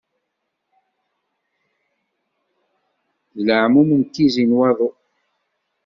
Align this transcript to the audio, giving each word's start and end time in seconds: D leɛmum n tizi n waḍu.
D 3.35 3.37
leɛmum 3.47 3.89
n 3.99 4.03
tizi 4.13 4.43
n 4.45 4.51
waḍu. 4.59 4.89